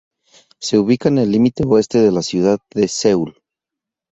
[0.59, 3.37] Se ubica en el límite oeste de la ciudad de Seúl.